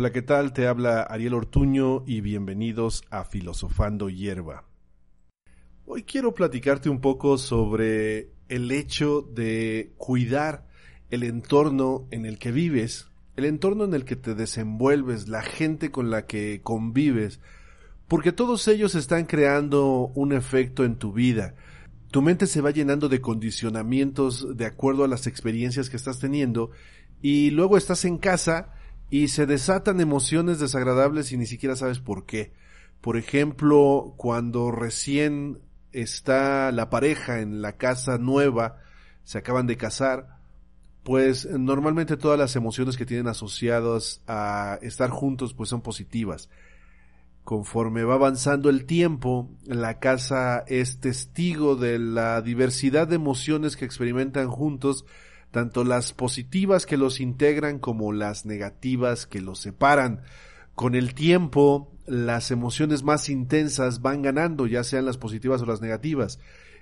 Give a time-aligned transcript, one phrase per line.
[0.00, 0.52] Hola, ¿qué tal?
[0.52, 4.62] Te habla Ariel Ortuño y bienvenidos a Filosofando Hierba.
[5.86, 10.68] Hoy quiero platicarte un poco sobre el hecho de cuidar
[11.10, 15.90] el entorno en el que vives, el entorno en el que te desenvuelves, la gente
[15.90, 17.40] con la que convives,
[18.06, 21.56] porque todos ellos están creando un efecto en tu vida.
[22.12, 26.70] Tu mente se va llenando de condicionamientos de acuerdo a las experiencias que estás teniendo
[27.20, 28.77] y luego estás en casa
[29.10, 32.52] y se desatan emociones desagradables y ni siquiera sabes por qué.
[33.00, 35.60] Por ejemplo, cuando recién
[35.92, 38.78] está la pareja en la casa nueva,
[39.24, 40.38] se acaban de casar,
[41.04, 46.50] pues normalmente todas las emociones que tienen asociadas a estar juntos pues son positivas.
[47.44, 53.86] Conforme va avanzando el tiempo, la casa es testigo de la diversidad de emociones que
[53.86, 55.06] experimentan juntos
[55.50, 60.22] tanto las positivas que los integran como las negativas que los separan.
[60.74, 65.80] Con el tiempo, las emociones más intensas van ganando, ya sean las positivas o las
[65.80, 66.38] negativas.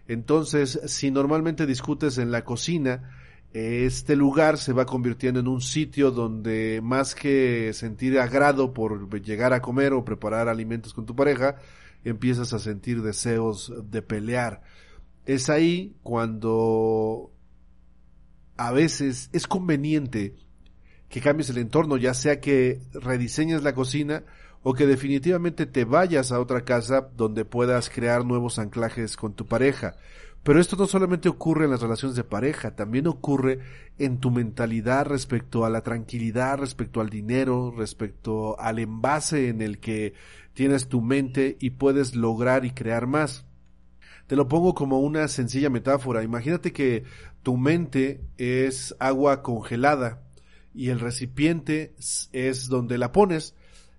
[0.09, 3.11] Entonces, si normalmente discutes en la cocina,
[3.53, 9.53] este lugar se va convirtiendo en un sitio donde más que sentir agrado por llegar
[9.53, 11.57] a comer o preparar alimentos con tu pareja,
[12.05, 14.63] empiezas a sentir deseos de pelear.
[15.25, 17.33] Es ahí cuando
[18.57, 20.35] a veces es conveniente
[21.09, 24.25] que cambies el entorno, ya sea que rediseñes la cocina
[24.63, 29.47] o que definitivamente te vayas a otra casa donde puedas crear nuevos anclajes con tu
[29.47, 29.95] pareja.
[30.43, 33.59] Pero esto no solamente ocurre en las relaciones de pareja, también ocurre
[33.99, 39.81] en tu mentalidad respecto a la tranquilidad, respecto al dinero, respecto al envase en el
[39.81, 40.15] que
[40.55, 43.45] tienes tu mente y puedes lograr y crear más.
[44.27, 46.23] Te lo pongo como una sencilla metáfora.
[46.23, 47.05] Imagínate que
[47.43, 50.23] tu mente es agua congelada
[50.75, 51.95] y el recipiente
[52.33, 53.55] es donde la pones.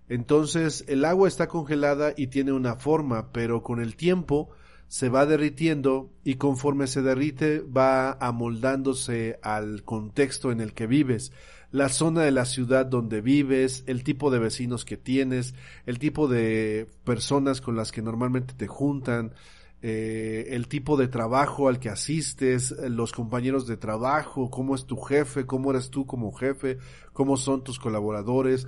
[0.09, 4.49] Entonces el agua está congelada y tiene una forma, pero con el tiempo
[4.87, 11.33] se va derritiendo y conforme se derrite va amoldándose al contexto en el que vives,
[11.71, 15.55] la zona de la ciudad donde vives, el tipo de vecinos que tienes,
[15.85, 19.33] el tipo de personas con las que normalmente te juntan,
[19.81, 24.85] eh, el tipo de trabajo al que asistes, eh, los compañeros de trabajo, cómo es
[24.85, 26.79] tu jefe, cómo eres tú como jefe,
[27.13, 28.67] cómo son tus colaboradores,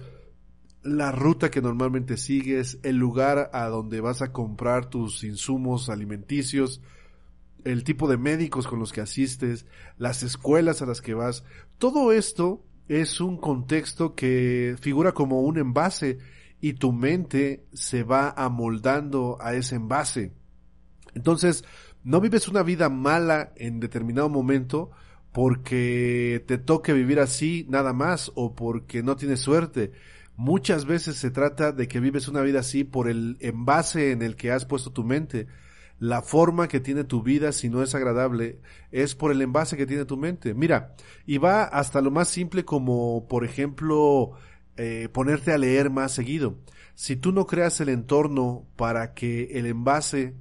[0.83, 6.81] la ruta que normalmente sigues, el lugar a donde vas a comprar tus insumos alimenticios,
[7.63, 9.65] el tipo de médicos con los que asistes,
[9.97, 11.43] las escuelas a las que vas,
[11.79, 16.19] todo esto es un contexto que figura como un envase
[16.61, 20.38] y tu mente se va amoldando a ese envase.
[21.13, 21.63] Entonces,
[22.03, 24.91] no vives una vida mala en determinado momento
[25.31, 29.91] porque te toque vivir así nada más o porque no tienes suerte.
[30.35, 34.35] Muchas veces se trata de que vives una vida así por el envase en el
[34.35, 35.47] que has puesto tu mente.
[35.99, 38.59] La forma que tiene tu vida, si no es agradable,
[38.91, 40.53] es por el envase que tiene tu mente.
[40.53, 44.31] Mira, y va hasta lo más simple como, por ejemplo,
[44.77, 46.55] eh, ponerte a leer más seguido.
[46.95, 50.35] Si tú no creas el entorno para que el envase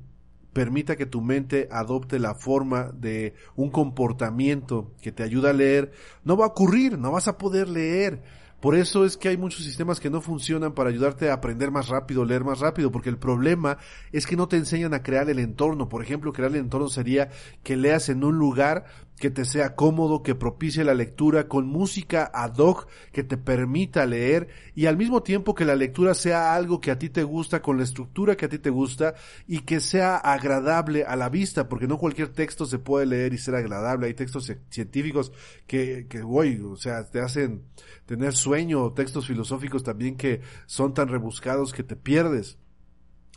[0.58, 5.92] permita que tu mente adopte la forma de un comportamiento que te ayuda a leer,
[6.24, 8.24] no va a ocurrir, no vas a poder leer.
[8.58, 11.86] Por eso es que hay muchos sistemas que no funcionan para ayudarte a aprender más
[11.86, 13.78] rápido, leer más rápido, porque el problema
[14.10, 15.88] es que no te enseñan a crear el entorno.
[15.88, 17.28] Por ejemplo, crear el entorno sería
[17.62, 18.86] que leas en un lugar
[19.18, 24.06] que te sea cómodo, que propicie la lectura con música ad hoc que te permita
[24.06, 27.60] leer y al mismo tiempo que la lectura sea algo que a ti te gusta,
[27.60, 29.14] con la estructura que a ti te gusta
[29.46, 33.38] y que sea agradable a la vista, porque no cualquier texto se puede leer y
[33.38, 34.06] ser agradable.
[34.06, 35.32] Hay textos científicos
[35.66, 37.64] que, que, uy, o sea, te hacen
[38.06, 42.58] tener sueño, textos filosóficos también que son tan rebuscados que te pierdes.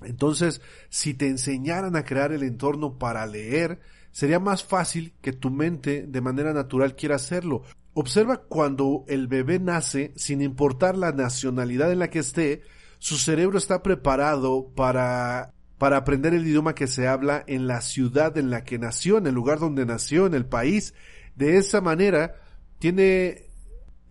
[0.04, 3.80] Entonces, si te enseñaran a crear el entorno para leer,
[4.12, 7.64] sería más fácil que tu mente de manera natural quiera hacerlo.
[7.94, 12.62] Observa cuando el bebé nace, sin importar la nacionalidad en la que esté,
[13.00, 18.38] su cerebro está preparado para para aprender el idioma que se habla en la ciudad
[18.38, 20.94] en la que nació, en el lugar donde nació, en el país.
[21.36, 22.36] De esa manera,
[22.78, 23.50] tiene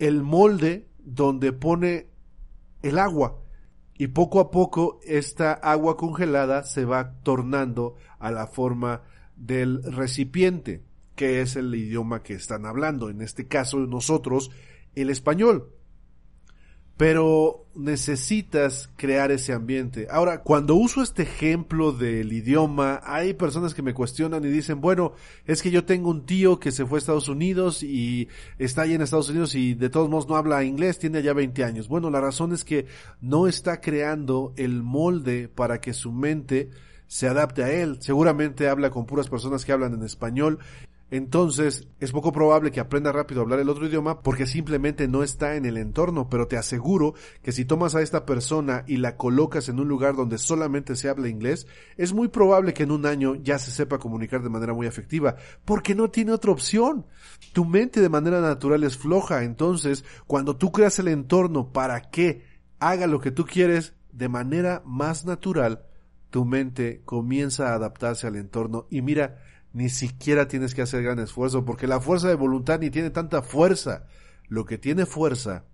[0.01, 2.09] el molde donde pone
[2.83, 3.45] el agua.
[3.95, 9.03] Y poco a poco esta agua congelada se va tornando a la forma
[9.41, 10.85] del recipiente,
[11.17, 13.11] que es el idioma que están hablando.
[13.11, 14.53] En este caso nosotros,
[14.95, 15.75] el español
[17.01, 20.07] pero necesitas crear ese ambiente.
[20.11, 25.15] Ahora, cuando uso este ejemplo del idioma, hay personas que me cuestionan y dicen, bueno,
[25.47, 28.29] es que yo tengo un tío que se fue a Estados Unidos y
[28.59, 31.65] está ahí en Estados Unidos y de todos modos no habla inglés, tiene ya 20
[31.65, 31.89] años.
[31.89, 32.85] Bueno, la razón es que
[33.23, 36.69] no está creando el molde para que su mente
[37.11, 37.97] se adapte a él.
[37.99, 40.61] Seguramente habla con puras personas que hablan en español
[41.11, 45.25] entonces es poco probable que aprenda rápido a hablar el otro idioma porque simplemente no
[45.25, 49.17] está en el entorno, pero te aseguro que si tomas a esta persona y la
[49.17, 51.67] colocas en un lugar donde solamente se habla inglés,
[51.97, 55.35] es muy probable que en un año ya se sepa comunicar de manera muy efectiva,
[55.65, 57.07] porque no tiene otra opción.
[57.53, 62.45] Tu mente de manera natural es floja, entonces cuando tú creas el entorno para que
[62.79, 65.87] haga lo que tú quieres de manera más natural,
[66.31, 69.43] tu mente comienza a adaptarse al entorno y mira,
[69.73, 73.43] ni siquiera tienes que hacer gran esfuerzo, porque la fuerza de voluntad ni tiene tanta
[73.43, 74.07] fuerza.
[74.49, 75.65] Lo que tiene fuerza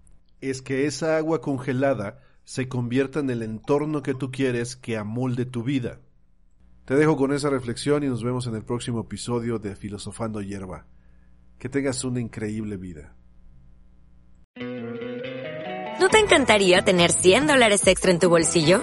[0.41, 5.47] es que esa agua congelada se convierta en el entorno que tú quieres que amolde
[5.47, 6.01] tu vida.
[6.85, 10.87] Te dejo con esa reflexión y nos vemos en el próximo episodio de Filosofando Hierba.
[11.59, 13.17] Que tengas una increíble vida.
[15.99, 18.83] ¿No te encantaría tener 100 dólares extra en tu bolsillo?